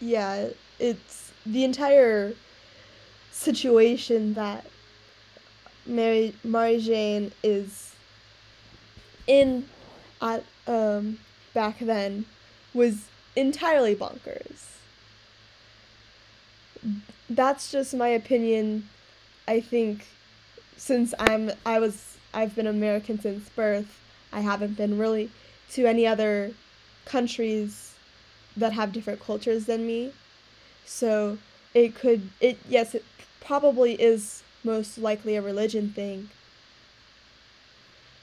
[0.00, 0.48] yeah,
[0.78, 2.34] it's the entire
[3.30, 4.66] situation that
[5.86, 7.94] Mary Mary Jane is
[9.26, 9.68] in
[10.20, 11.18] at um
[11.54, 12.24] back then
[12.74, 14.76] was entirely bonkers.
[17.28, 18.88] That's just my opinion.
[19.46, 20.06] I think
[20.76, 24.00] since I'm I was I've been American since birth,
[24.32, 25.30] I haven't been really
[25.72, 26.52] to any other
[27.04, 27.89] countries
[28.60, 30.12] that have different cultures than me.
[30.84, 31.38] So
[31.74, 33.04] it could it yes, it
[33.40, 36.30] probably is most likely a religion thing.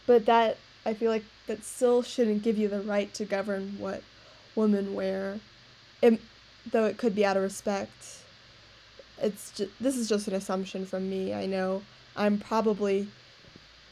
[0.05, 4.03] But that I feel like that still shouldn't give you the right to govern what
[4.55, 5.39] women wear.
[6.01, 6.19] It,
[6.71, 8.19] though it could be out of respect.
[9.19, 11.33] It's just, this is just an assumption from me.
[11.33, 11.81] I know
[12.16, 13.07] I'm probably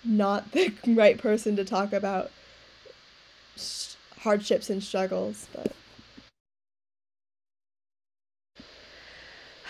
[0.04, 2.32] not the right person to talk about
[3.58, 5.74] sh- hardships and struggles, but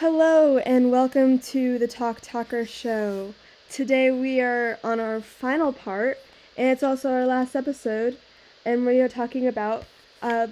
[0.08, 3.34] Hello and welcome to the Talk Talker show.
[3.72, 6.20] Today we are on our final part
[6.56, 8.20] and it's also our last episode
[8.64, 9.84] and we are talking about
[10.22, 10.46] uh,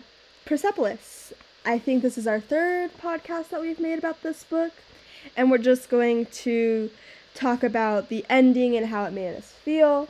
[0.43, 1.33] Persepolis.
[1.63, 4.71] I think this is our third podcast that we've made about this book
[5.37, 6.89] and we're just going to
[7.35, 10.07] talk about the ending and how it made us feel.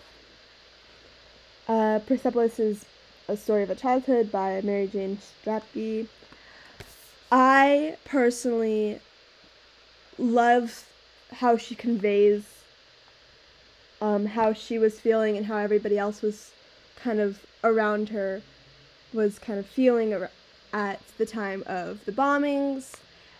[1.67, 2.85] Uh, Persepolis is
[3.27, 6.07] a story of a childhood by Mary Jane Stratby.
[7.29, 9.01] I personally
[10.17, 10.85] love
[11.31, 12.43] how she conveys
[14.01, 16.51] um, how she was feeling and how everybody else was
[16.97, 18.41] kind of around her
[19.13, 20.13] was kind of feeling
[20.73, 22.95] at the time of the bombings,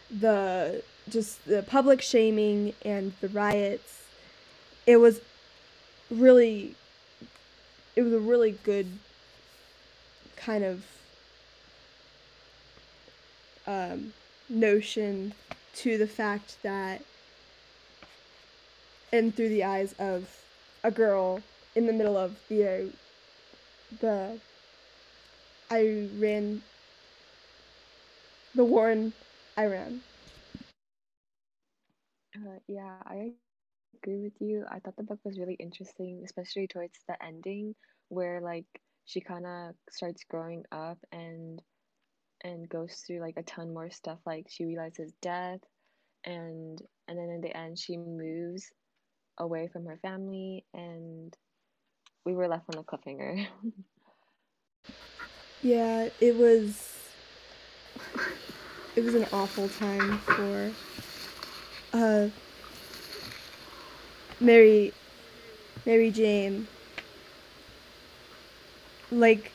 [0.10, 4.04] the just the public shaming and the riots.
[4.88, 5.20] It was
[6.10, 6.76] really
[7.96, 8.88] it was a really good
[10.38, 10.86] kind of
[13.68, 14.14] um,
[14.50, 15.34] notion
[15.74, 17.06] to the fact that
[19.12, 20.46] and through the eyes of
[20.84, 21.44] a girl
[21.76, 22.94] in the middle of the
[24.00, 24.42] the
[25.72, 26.64] Iran
[28.56, 29.14] the war in
[29.58, 30.02] Iran.
[32.36, 33.32] Uh, yeah, I
[33.96, 34.66] agree with you.
[34.70, 37.76] I thought the book was really interesting, especially towards the ending
[38.10, 38.66] where like
[39.06, 41.62] she kind of starts growing up and
[42.44, 45.60] and goes through like a ton more stuff like she realizes death
[46.26, 48.72] and and then in the end she moves
[49.38, 51.36] away from her family and
[52.26, 53.48] we were left on a cliffhanger.
[55.62, 56.94] Yeah it was
[58.98, 60.72] it was an awful time for
[61.94, 62.28] uh
[64.42, 64.94] mary
[65.86, 66.68] mary jane.
[69.10, 69.54] Like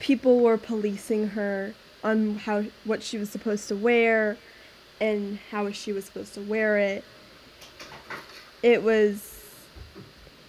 [0.00, 1.74] people were policing her
[2.06, 4.36] on how what she was supposed to wear
[5.00, 7.04] and how she was supposed to wear it.
[8.62, 9.40] It was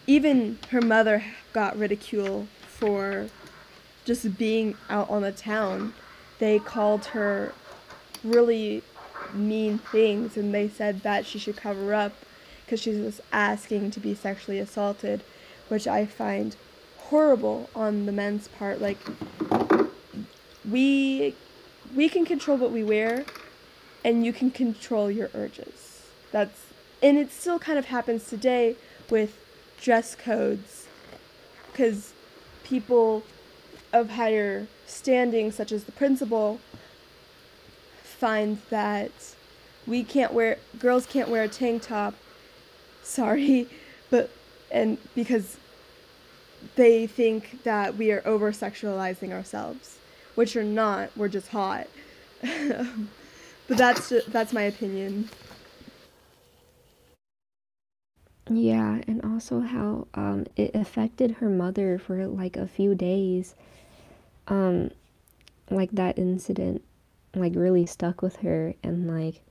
[0.06, 1.24] even her mother
[1.54, 3.28] got ridicule for
[4.06, 5.94] just being out on the town.
[6.38, 7.54] They called her
[8.24, 8.84] really
[9.34, 12.14] mean things and they said that she should cover up
[12.64, 15.24] because she was asking to be sexually assaulted,
[15.70, 16.56] which I find
[16.98, 18.80] horrible on the men's part.
[18.80, 19.00] Like
[20.70, 21.36] we
[21.98, 23.26] we can control what we wear
[24.06, 26.04] and you can control your urges.
[26.32, 26.68] That's
[27.02, 28.76] and it still kind of happens today
[29.10, 29.38] with
[29.82, 30.88] dress codes
[31.74, 32.14] cuz
[32.64, 33.24] people
[33.92, 36.60] of higher standing such as the principal
[38.04, 39.12] find that
[39.88, 42.14] we can't wear girls can't wear a tank top
[43.04, 43.68] sorry
[44.10, 44.30] but
[44.72, 45.58] and because
[46.76, 49.98] they think that we are over sexualizing ourselves
[50.38, 51.10] which are not.
[51.18, 51.88] We're just hot.
[52.42, 52.88] but
[53.70, 55.30] that's that's my opinion.
[58.48, 63.56] Yeah, and also how um, it affected her mother for like a few days.
[64.48, 64.92] Um,
[65.72, 66.84] like that incident,
[67.34, 69.42] like really stuck with her, and like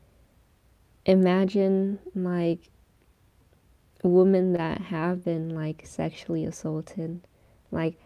[1.04, 2.60] imagine like
[4.04, 7.22] women that have been like sexually assaulted,
[7.72, 7.98] like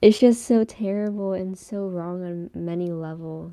[0.00, 3.52] it's just so terrible and so wrong on many levels.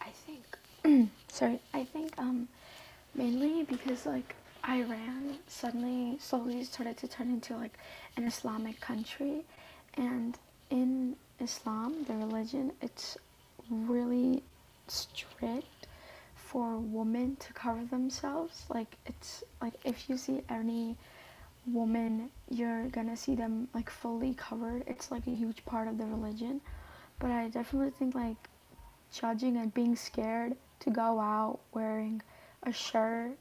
[0.00, 2.48] I think, sorry, I think um,
[3.14, 4.34] mainly because like
[4.68, 7.78] Iran suddenly slowly started to turn into like
[8.16, 9.44] an Islamic country,
[9.94, 10.38] and
[10.70, 13.18] in Islam, the religion, it's
[13.70, 14.42] really
[14.88, 15.86] strict
[16.34, 18.64] for women to cover themselves.
[18.70, 20.96] Like it's like if you see any
[21.66, 24.84] woman, you're gonna see them like fully covered.
[24.86, 26.60] It's like a huge part of the religion.
[27.18, 28.36] but I definitely think like
[29.12, 32.22] judging and being scared to go out wearing
[32.64, 33.32] a shirt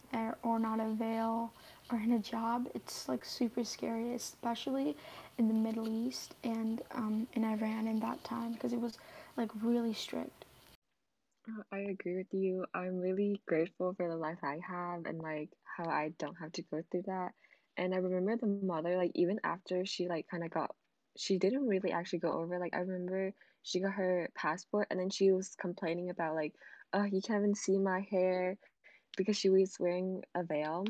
[0.43, 1.51] or, not a veil
[1.91, 4.95] or in a job, it's like super scary, especially
[5.37, 8.97] in the Middle East and um, in Iran in that time because it was
[9.37, 10.45] like really strict.
[11.47, 12.65] Uh, I agree with you.
[12.73, 16.61] I'm really grateful for the life I have and like how I don't have to
[16.63, 17.33] go through that.
[17.77, 20.73] And I remember the mother, like even after she like kind of got,
[21.17, 22.59] she didn't really actually go over.
[22.59, 23.33] Like I remember
[23.63, 26.53] she got her passport and then she was complaining about like,
[26.93, 28.57] oh, you can't even see my hair
[29.17, 30.85] because she was wearing a veil,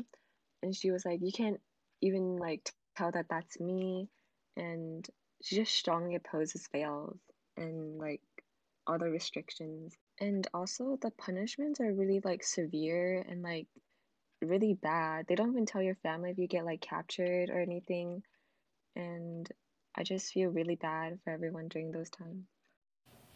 [0.62, 1.60] and she was like, you can't
[2.02, 4.08] even like tell that that's me,
[4.56, 5.08] and
[5.42, 7.18] she just strongly opposes veils
[7.56, 8.20] and like
[8.86, 9.94] all the restrictions.
[10.20, 13.66] And also the punishments are really like severe and like
[14.46, 15.26] really bad.
[15.26, 18.22] They don't even tell your family if you get like captured or anything.
[18.96, 19.50] And
[19.94, 22.46] I just feel really bad for everyone during those times.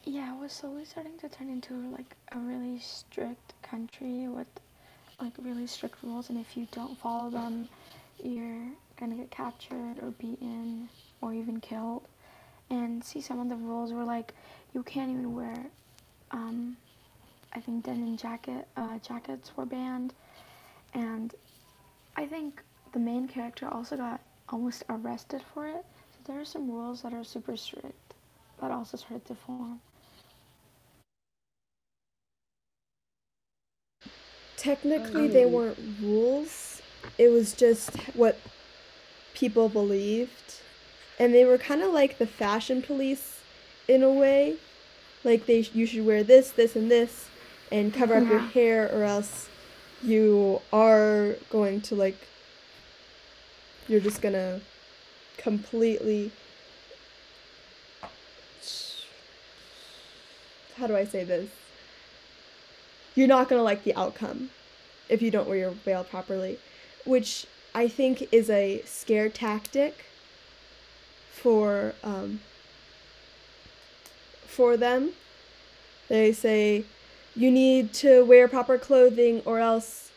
[0.04, 4.48] Yeah, it was slowly starting to turn into like a really strict country with
[5.20, 7.68] like really strict rules, and if you don't follow them,
[8.22, 8.68] you're
[8.98, 10.88] gonna get captured or beaten
[11.20, 12.06] or even killed.
[12.70, 14.34] And see, some of the rules were like
[14.74, 15.66] you can't even wear,
[16.30, 16.76] um,
[17.52, 20.14] I think denim jacket uh, jackets were banned,
[20.94, 21.34] and
[22.16, 25.84] I think the main character also got almost arrested for it.
[26.12, 28.14] So there are some rules that are super strict
[28.60, 29.80] that also started to form.
[34.56, 36.82] Technically, um, they weren't rules.
[37.16, 38.38] It was just what
[39.34, 40.60] people believed.
[41.18, 43.40] And they were kind of like the fashion police
[43.88, 44.56] in a way.
[45.24, 47.28] Like they you should wear this, this and this
[47.70, 49.49] and cover up your hair or else
[50.02, 52.16] you are going to like
[53.88, 54.60] you're just to
[55.36, 56.32] completely
[60.80, 61.50] how do I say this?
[63.14, 64.50] You're not to like the outcome
[65.08, 66.58] if you don't wear your veil properly,
[67.04, 70.06] which I think is a scare tactic
[71.30, 72.40] for um,
[74.46, 75.10] for them.
[76.08, 76.84] They say
[77.40, 80.10] you need to wear proper clothing or else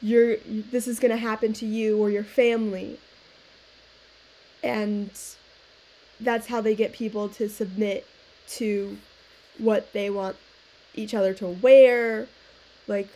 [0.00, 3.00] you're this is going to happen to you or your family.
[4.62, 5.10] And
[6.20, 8.06] that's how they get people to submit
[8.50, 8.96] to
[9.58, 10.36] what they want
[10.94, 12.28] each other to wear,
[12.86, 13.08] like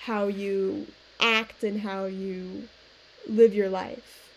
[0.00, 0.86] how you
[1.20, 2.68] act and how you
[3.28, 4.30] live your life.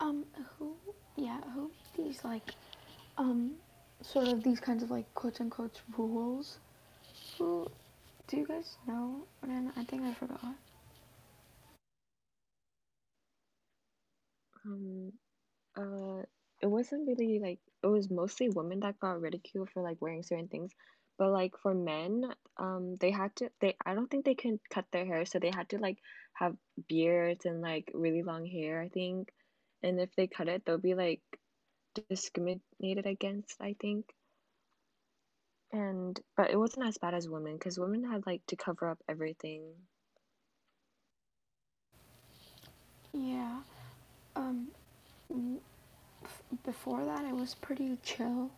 [0.00, 0.24] Um,
[0.58, 0.72] who,
[1.16, 2.52] yeah, who these like,
[3.18, 3.52] um,
[4.02, 6.58] sort of these kinds of like quote unquote rules?
[7.38, 7.70] Who,
[8.26, 9.22] do you guys know?
[9.42, 10.54] I think I forgot.
[14.64, 15.12] Um,
[15.76, 16.22] uh,
[16.60, 20.48] it wasn't really like it was mostly women that got ridiculed for like wearing certain
[20.48, 20.72] things,
[21.16, 22.24] but like for men,
[22.58, 25.52] um, they had to they I don't think they can cut their hair, so they
[25.54, 25.98] had to like
[26.34, 26.56] have
[26.88, 29.32] beards and like really long hair, I think,
[29.82, 31.22] and if they cut it, they'll be like
[32.08, 34.06] discriminated against, I think.
[35.72, 38.98] And but it wasn't as bad as women because women had like to cover up
[39.08, 39.62] everything.
[43.12, 43.60] Yeah.
[44.36, 44.68] Um,
[46.64, 48.50] before that, it was pretty chill,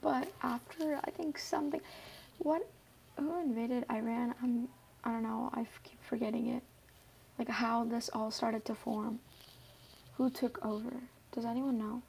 [0.00, 1.80] but after, I think something,
[2.38, 2.68] what,
[3.18, 4.34] who invaded Iran?
[4.42, 4.68] I'm,
[5.04, 5.50] I don't know.
[5.54, 6.62] I keep forgetting it.
[7.38, 9.20] Like how this all started to form.
[10.16, 10.92] Who took over?
[11.34, 12.02] Does anyone know?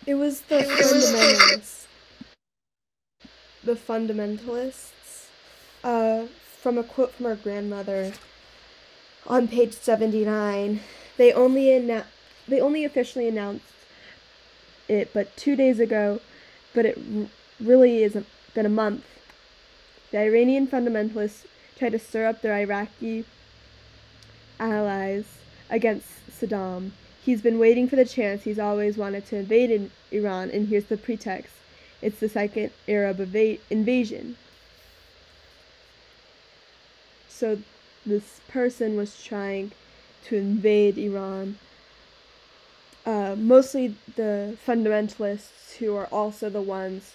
[0.06, 1.86] It was the fundamentalists.
[3.64, 5.26] The fundamentalists.
[5.84, 6.26] Uh,
[6.60, 8.12] from a quote from our grandmother
[9.26, 10.80] on page 79,
[11.16, 12.04] they only annou-
[12.48, 13.64] they only officially announced
[14.88, 16.20] it but 2 days ago,
[16.74, 17.26] but it r-
[17.60, 19.04] really isn't been a month.
[20.10, 21.44] The Iranian fundamentalists
[21.78, 23.24] tried to stir up their Iraqi
[24.58, 25.26] allies
[25.70, 26.90] against Saddam.
[27.28, 28.44] He's been waiting for the chance.
[28.44, 31.52] He's always wanted to invade in Iran, and here's the pretext.
[32.00, 34.38] It's the second Arab eva- invasion.
[37.28, 37.58] So
[38.06, 39.72] this person was trying
[40.24, 41.58] to invade Iran.
[43.04, 47.12] Uh, mostly the fundamentalists who are also the ones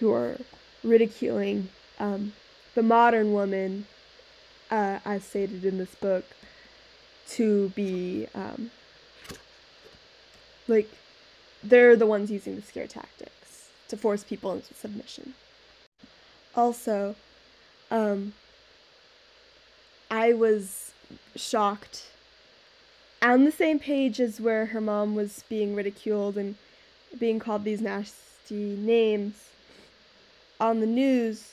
[0.00, 0.36] who are
[0.82, 1.68] ridiculing
[2.00, 2.32] um,
[2.74, 3.86] the modern woman,
[4.72, 6.24] uh, as stated in this book,
[7.28, 8.72] to be um,
[10.68, 10.90] like
[11.62, 15.34] they're the ones using the scare tactics to force people into submission.
[16.54, 17.16] Also,
[17.90, 18.34] um,
[20.10, 20.92] I was
[21.36, 22.10] shocked
[23.22, 26.56] on the same page as where her mom was being ridiculed and
[27.18, 29.50] being called these nasty names
[30.60, 31.52] on the news,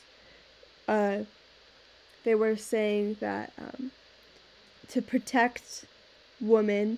[0.87, 1.19] uh,
[2.23, 3.91] they were saying that um,
[4.89, 5.85] to protect
[6.39, 6.97] women,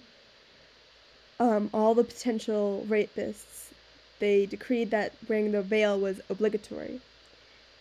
[1.44, 3.72] um, all the potential rapists,
[4.20, 7.02] they decreed that wearing the veil was obligatory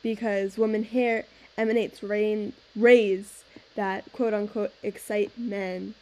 [0.02, 1.26] because woman hair
[1.56, 3.44] emanates rain, rays
[3.76, 5.94] that quote unquote excite men.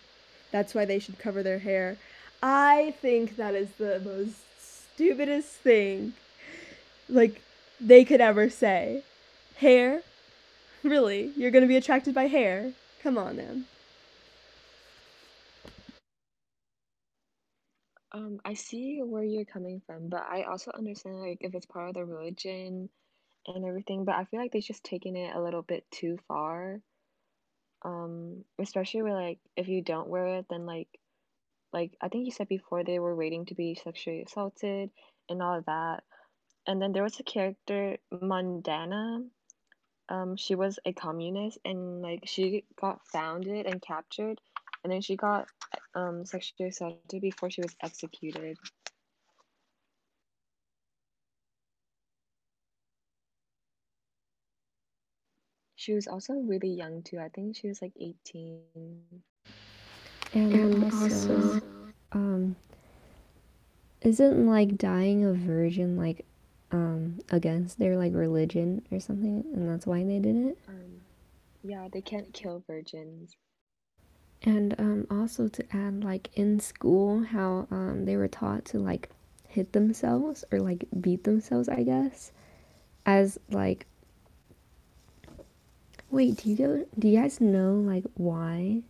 [0.50, 1.99] That's why they should cover their hair.
[2.43, 4.38] I think that is the most
[4.95, 6.14] stupidest thing
[7.11, 7.43] like
[7.79, 9.02] they could ever say.
[9.59, 10.00] Hair?
[10.83, 11.31] Really?
[11.37, 12.73] You're gonna be attracted by hair?
[13.02, 13.67] Come on, man.
[18.12, 21.88] Um, I see where you're coming from, but I also understand like if it's part
[21.88, 22.88] of the religion
[23.47, 26.81] and everything, but I feel like they've just taken it a little bit too far.
[27.83, 30.88] Um, especially where like if you don't wear it, then like
[31.73, 34.90] like I think you said before they were waiting to be sexually assaulted
[35.29, 36.02] and all of that.
[36.67, 39.25] And then there was a character, Mondana.
[40.09, 44.40] Um, she was a communist and like she got founded and captured
[44.85, 45.47] and then she got
[45.95, 48.57] um sexually assaulted before she was executed.
[55.77, 57.19] She was also really young too.
[57.19, 58.61] I think she was like 18.
[60.35, 61.63] And, And also, also-
[62.13, 62.57] um,
[64.03, 66.25] isn't like dying a virgin like
[66.73, 70.59] um against their like religion or something, and that's why they did it?
[70.69, 71.01] Um,
[71.65, 73.37] yeah, they can't kill virgins.
[74.43, 79.11] And um, also to add, like in school, how um, they were taught to like
[79.49, 82.33] hit themselves or like beat themselves, I guess,
[83.05, 83.87] as like.
[86.11, 86.87] Wait, do you go?
[86.99, 88.83] Do you guys know like why?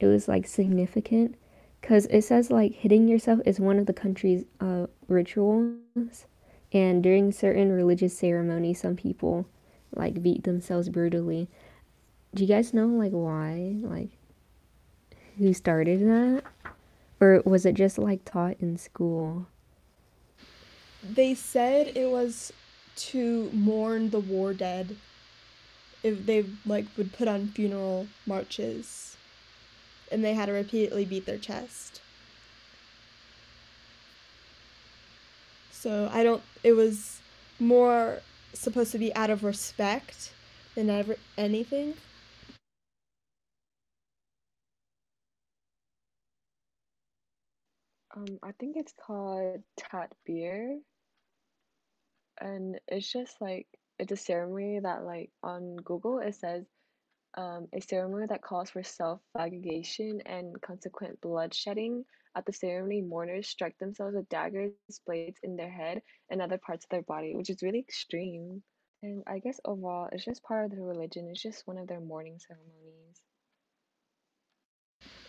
[0.00, 1.36] It was like significant,
[1.80, 6.26] because it says like hitting yourself is one of the country's uh, rituals,
[6.72, 9.46] and during certain religious ceremonies, some people
[9.94, 11.48] like beat themselves brutally
[12.34, 14.10] do you guys know like why like
[15.38, 16.42] who started that
[17.20, 19.46] or was it just like taught in school
[21.02, 22.52] They said it was
[22.96, 24.96] to mourn the war dead.
[26.02, 29.16] If they like would put on funeral marches,
[30.10, 32.00] and they had to repeatedly beat their chest.
[35.70, 36.42] So I don't.
[36.62, 37.20] It was
[37.58, 38.20] more
[38.52, 40.32] supposed to be out of respect
[40.74, 41.94] than ever anything.
[48.16, 50.78] Um, I think it's called Tat Beer,
[52.40, 53.66] and it's just like
[53.98, 56.64] it's a ceremony that like on Google it says
[57.36, 62.04] um, a ceremony that calls for self-flagellation and consequent bloodshedding.
[62.36, 64.72] At the ceremony, mourners strike themselves with daggers,
[65.06, 68.62] blades in their head and other parts of their body, which is really extreme.
[69.02, 71.28] And I guess overall, it's just part of their religion.
[71.30, 73.01] It's just one of their mourning ceremonies.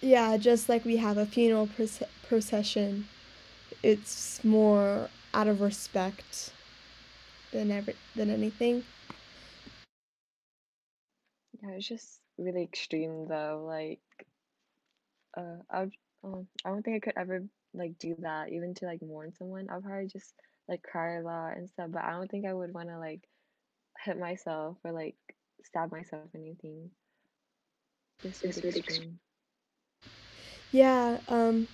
[0.03, 3.07] Yeah, just like we have a funeral proce- procession,
[3.81, 6.51] it's more out of respect
[7.53, 8.83] than ever than anything.
[11.61, 13.63] Yeah, it's just really extreme though.
[13.65, 14.01] Like,
[15.37, 15.93] uh, I would,
[16.23, 17.43] um, I don't think I could ever
[17.73, 19.67] like do that, even to like mourn someone.
[19.71, 20.33] I'll probably just
[20.67, 23.21] like cry a lot and stuff, but I don't think I would want to like
[24.03, 25.15] hit myself or like
[25.63, 26.91] stab myself or anything.
[28.21, 29.19] Just It's really really ext- extreme.
[30.73, 31.67] Yeah, um,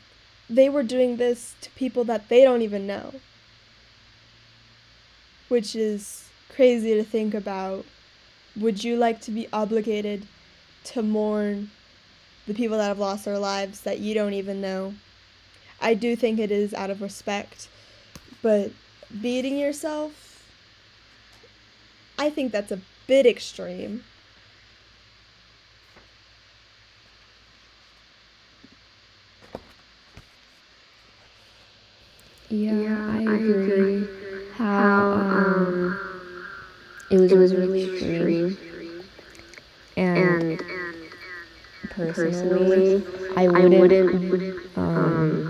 [0.50, 3.14] they were doing this to people that they don't even know,
[5.48, 7.86] which is crazy to think about.
[8.58, 10.28] Would you like to be obligated
[10.84, 11.72] to mourn
[12.46, 14.96] the people that have lost their lives that you don't even know?
[15.80, 17.70] I do think it is out of respect,
[18.42, 18.72] but
[19.22, 20.44] beating yourself,
[22.18, 24.04] I think that's a bit extreme.
[32.50, 34.10] Yeah, Yeah, i I agree agree.
[34.50, 36.00] how um
[37.10, 38.58] it was It was really extreme extreme.
[39.96, 40.64] and
[41.86, 43.04] And personally
[43.36, 44.20] i I wouldn't wouldn't
[44.76, 45.50] um um,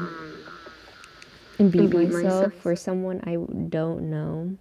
[1.70, 2.54] beat myself myself.
[2.54, 3.36] for someone I
[3.70, 4.58] don't know.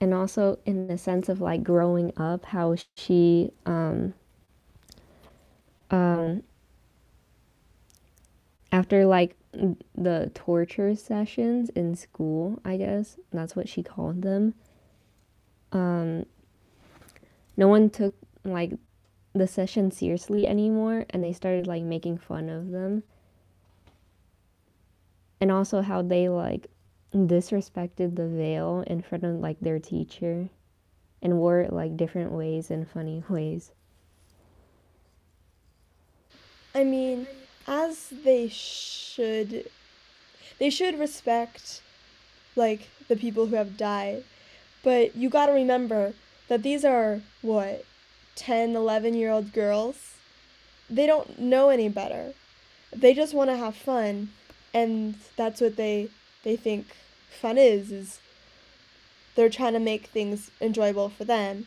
[0.00, 4.14] And also in the sense of like growing up, how she um
[5.90, 6.42] um
[8.72, 14.54] after like the torture sessions in school, I guess that's what she called them.
[15.72, 16.26] Um
[17.56, 18.14] no one took
[18.44, 18.72] like
[19.34, 23.02] the session seriously anymore and they started like making fun of them
[25.40, 26.68] and also how they like
[27.14, 30.48] disrespected the veil in front of like their teacher
[31.22, 33.72] and wore it like different ways and funny ways.
[36.74, 37.26] I mean,
[37.66, 39.70] as they should
[40.58, 41.82] they should respect
[42.56, 44.24] like the people who have died.
[44.82, 46.14] But you got to remember
[46.48, 47.84] that these are what
[48.36, 50.14] 10, 11 year old girls.
[50.88, 52.32] They don't know any better.
[52.94, 54.30] They just want to have fun
[54.72, 56.08] and that's what they
[56.44, 56.86] they think
[57.28, 58.20] fun is is
[59.34, 61.66] they're trying to make things enjoyable for them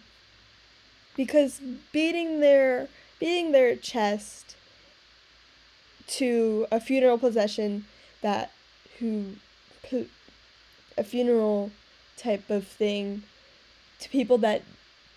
[1.15, 2.87] because beating their
[3.19, 4.55] beating their chest
[6.07, 7.85] to a funeral procession
[8.21, 8.51] that
[8.99, 9.25] who
[9.89, 10.09] put
[10.97, 11.71] a funeral
[12.17, 13.23] type of thing
[13.99, 14.61] to people that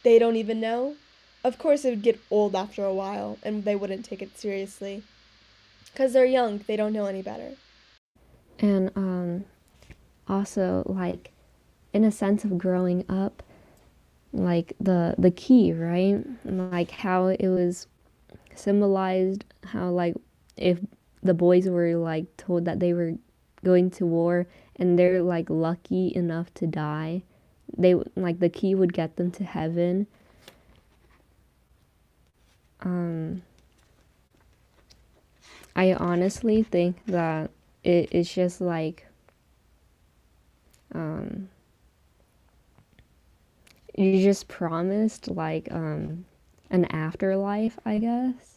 [0.02, 0.96] they don't even know.
[1.44, 5.02] Of course it would get old after a while and they wouldn't take it seriously.
[5.92, 7.52] Because they're young they don't know any better.
[8.58, 9.44] And um
[10.28, 11.32] also like
[11.92, 13.42] in a sense of growing up
[14.32, 16.24] like the the key right?
[16.44, 17.86] Like how it was
[18.54, 20.14] symbolized how like
[20.56, 20.78] if
[21.22, 23.14] the boys were like told that they were
[23.64, 24.46] going to war
[24.76, 27.22] and they're like lucky enough to die
[27.76, 30.06] they like the key would get them to heaven.
[32.80, 33.42] Um
[35.75, 37.50] i honestly think that
[37.84, 39.06] it, it's just like
[40.94, 41.48] um
[43.96, 46.25] you just promised like um
[46.70, 48.55] an afterlife i guess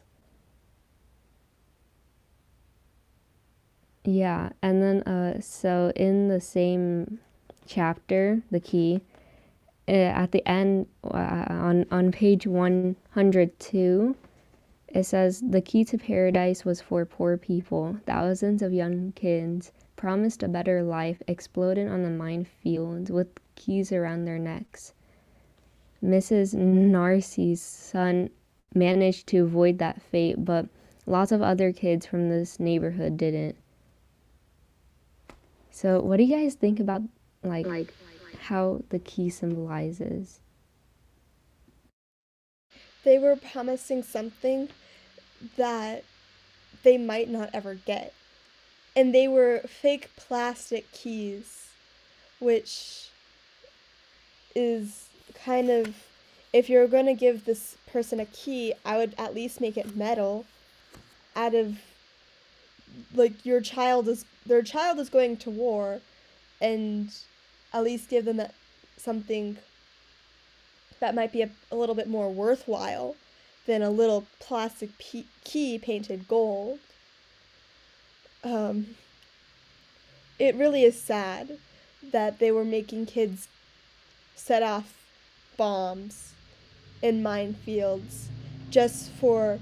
[4.10, 7.20] yeah and then uh so in the same
[7.68, 9.02] chapter the key
[9.88, 14.16] uh, at the end uh, on on page 102
[14.88, 20.44] it says the key to paradise was for poor people thousands of young kids promised
[20.44, 24.94] a better life exploded on the minefield with keys around their necks
[26.04, 26.56] Mrs.
[26.56, 28.30] Nasrine's son
[28.74, 30.68] managed to avoid that fate, but
[31.06, 33.58] lots of other kids from this neighborhood didn't.
[35.72, 37.04] So, what do you guys think about
[37.44, 37.94] like, like
[38.42, 40.40] how the key symbolizes?
[43.04, 44.70] They were promising something
[45.58, 46.04] that
[46.84, 48.14] they might not ever get.
[48.96, 51.70] And they were fake plastic keys,
[52.40, 53.10] which
[54.56, 55.96] is kind of
[56.52, 59.96] if you're going to give this person a key, I would at least make it
[59.96, 60.46] metal
[61.36, 61.78] out of
[63.14, 66.02] like your child is their child is going to war
[66.62, 67.12] and
[67.74, 68.42] at least give them
[68.98, 69.58] something
[71.00, 73.16] that might be a, a little bit more worthwhile
[73.66, 76.80] than a little plastic key painted gold.
[78.44, 78.96] Um,
[80.40, 81.58] it really is sad
[82.12, 83.48] that they were making kids
[84.36, 84.94] set off
[85.58, 86.34] bombs
[87.02, 88.28] in minefields
[88.70, 89.60] just for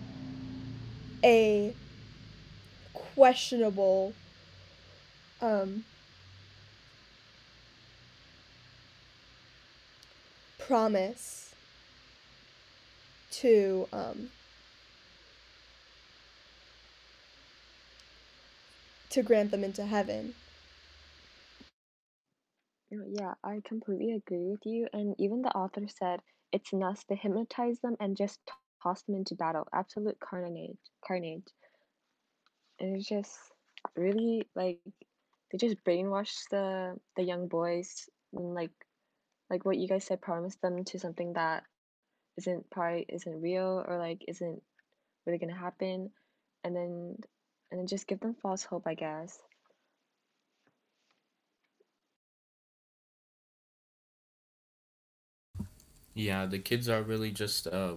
[1.23, 1.75] a
[3.15, 4.13] questionable
[5.41, 5.83] um,
[10.59, 11.53] promise
[13.31, 14.29] to um,
[19.09, 20.33] to grant them into heaven.
[22.89, 24.87] Yeah, I completely agree with you.
[24.93, 28.39] And even the author said it's enough to hypnotize them and just
[28.81, 29.67] toss them into battle.
[29.73, 31.43] Absolute carnage, carnage.
[32.79, 33.37] And it's just
[33.95, 34.79] really like
[35.51, 38.71] they just brainwash the the young boys and like
[39.49, 41.63] like what you guys said, promise them to something that
[42.37, 44.61] isn't probably isn't real or like isn't
[45.25, 46.09] really gonna happen,
[46.63, 47.15] and then
[47.71, 49.39] and then just give them false hope, I guess.
[56.13, 57.95] Yeah, the kids are really just uh,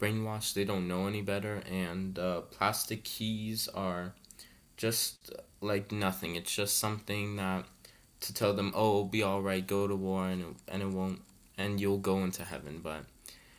[0.00, 0.54] brainwashed.
[0.54, 4.14] They don't know any better, and uh, plastic keys are
[4.76, 6.36] just like nothing.
[6.36, 7.64] It's just something that
[8.20, 10.88] to tell them, "Oh, it'll be all right, go to war, and it, and it
[10.88, 11.22] won't,
[11.58, 13.04] and you'll go into heaven." But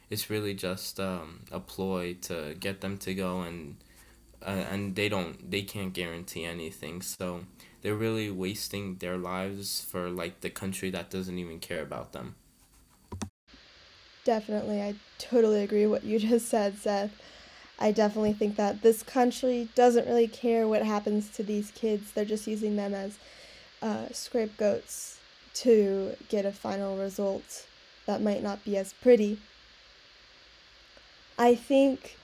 [0.10, 3.78] it's really just um, a ploy to get them to go, and
[4.45, 7.02] uh, and they don't, they can't guarantee anything.
[7.02, 7.41] So
[7.82, 12.36] they're really wasting their lives for like the country that doesn't even care about them.
[14.25, 14.81] Definitely.
[14.81, 17.11] I totally agree what you just said, Seth.
[17.79, 22.11] I definitely think that this country doesn't really care what happens to these kids.
[22.11, 23.17] They're just using them as
[23.81, 25.19] uh, scapegoats
[25.55, 27.65] to get a final result
[28.05, 29.39] that might not be as pretty.
[31.38, 32.17] I think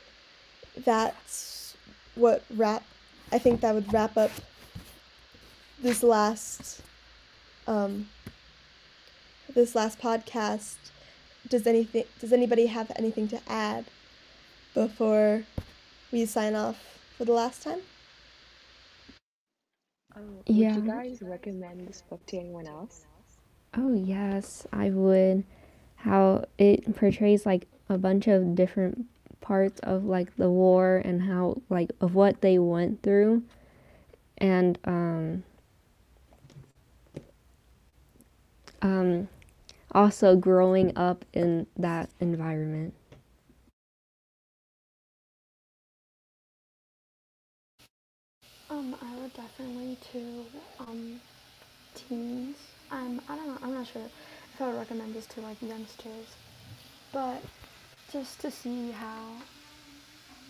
[0.85, 1.75] that's
[2.15, 2.83] what wrap
[3.31, 4.31] I think that would wrap up
[5.81, 6.81] this last
[7.67, 8.07] um,
[9.53, 10.75] this last podcast,
[11.51, 13.85] does anything does anybody have anything to add
[14.73, 15.43] before
[16.11, 16.77] we sign off
[17.17, 17.81] for the last time?
[20.15, 23.05] Um, would you guys recommend this book to anyone else?
[23.77, 25.45] Oh, yes, I would.
[25.97, 29.05] How it portrays like a bunch of different
[29.39, 33.43] parts of like the war and how like of what they went through
[34.37, 35.43] and um
[38.83, 39.27] um
[39.93, 42.93] also growing up in that environment.
[48.69, 50.45] Um, I would definitely to
[50.79, 51.19] um,
[51.95, 52.55] teens.
[52.91, 53.57] I'm I don't know.
[53.61, 56.27] I'm not sure if I would recommend this to like youngsters,
[57.11, 57.41] but
[58.11, 59.25] just to see how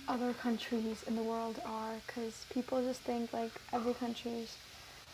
[0.07, 4.55] other countries in the world are, because people just think like every country is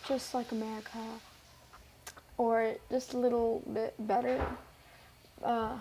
[0.07, 0.99] just like America,
[2.37, 4.41] or just a little bit better.
[5.43, 5.77] Uh,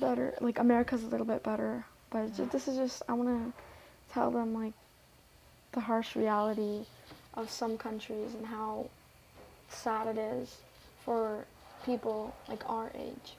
[0.00, 3.62] better like America's a little bit better, but just, this is just I want to
[4.12, 4.74] tell them like
[5.72, 6.84] the harsh reality
[7.34, 8.88] of some countries and how
[9.68, 10.58] sad it is
[11.04, 11.46] for
[11.84, 13.34] people like our age.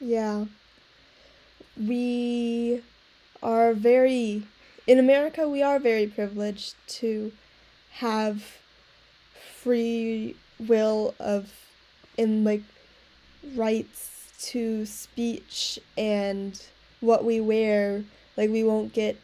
[0.00, 0.44] Yeah.
[1.78, 2.82] We
[3.42, 4.42] are very,
[4.86, 7.32] in America, we are very privileged to
[7.92, 8.58] have
[9.56, 11.52] free will of,
[12.18, 12.62] and like
[13.54, 16.60] rights to speech and
[17.00, 18.04] what we wear.
[18.36, 19.16] Like, we won't get,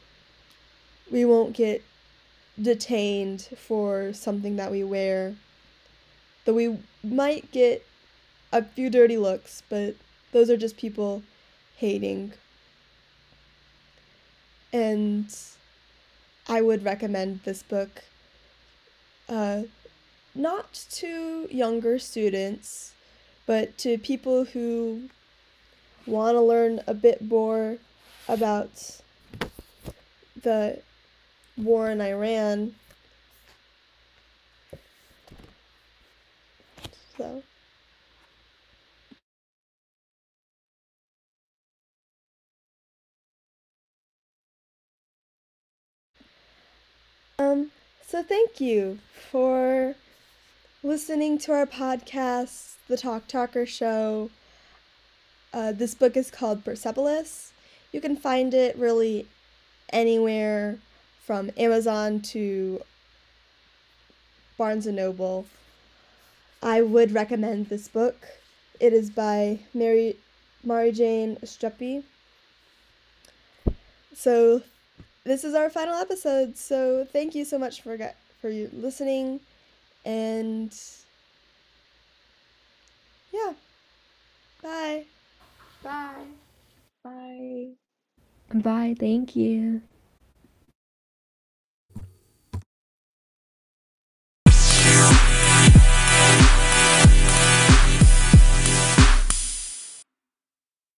[1.11, 1.83] we won't get
[2.61, 5.35] detained for something that we wear.
[6.45, 7.85] Though we might get
[8.53, 9.97] a few dirty looks, but
[10.33, 11.23] those are just people
[11.79, 12.33] hating.
[14.73, 15.35] And
[16.49, 18.05] I would recommend this book
[19.29, 19.63] uh,
[20.35, 22.95] not to younger students,
[23.47, 25.09] but to people who
[26.07, 27.79] want to learn a bit more
[28.29, 29.01] about
[30.43, 30.81] the
[31.57, 32.75] war in Iran.
[37.17, 37.43] So.
[47.41, 47.71] Um,
[48.05, 48.99] so thank you
[49.31, 49.95] for
[50.83, 54.31] listening to our podcast, The Talk Talker Show.
[55.53, 57.53] Uh, this book is called Persepolis.
[57.93, 59.29] You can find it really
[59.91, 60.81] anywhere
[61.25, 62.83] from Amazon to
[64.57, 65.47] Barnes and Noble.
[66.61, 68.17] I would recommend this book.
[68.81, 70.17] It is by Mary
[70.65, 72.03] Mary Jane Streppy.
[74.13, 74.63] So
[75.29, 76.57] this is our final episode.
[76.57, 77.97] So thank you so much for
[78.41, 79.41] for you listening,
[80.05, 80.75] and
[83.33, 83.53] yeah,
[84.63, 85.05] bye.
[85.83, 86.27] Bye.
[87.05, 87.69] Bye.
[88.55, 89.83] Bye, thank you.